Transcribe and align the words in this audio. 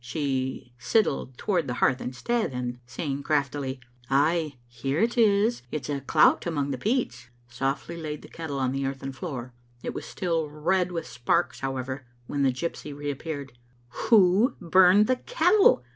She 0.03 0.73
sidled 0.79 1.37
toward 1.37 1.67
the 1.67 1.75
hearth 1.75 2.01
instead, 2.01 2.53
and 2.53 2.79
saying 2.87 3.21
craftily, 3.21 3.79
"Ay, 4.09 4.55
here 4.67 4.99
it 4.99 5.15
is; 5.15 5.61
it's 5.69 5.89
a 5.91 6.01
clout 6.01 6.47
among 6.47 6.71
the 6.71 6.79
peats," 6.79 7.29
softly 7.47 7.97
laid 7.97 8.23
the 8.23 8.27
kettle 8.27 8.57
on 8.57 8.71
the 8.71 8.83
earthen 8.87 9.11
floor. 9.11 9.53
It 9.83 9.93
was 9.93 10.07
still 10.07 10.49
red 10.49 10.91
with 10.91 11.05
sparks, 11.05 11.59
however, 11.59 12.03
when 12.25 12.41
the 12.41 12.51
gypsy 12.51 12.97
reappeared. 12.97 13.53
"Who 14.09 14.55
burned 14.59 15.05
the 15.05 15.17
kettle?" 15.17 15.83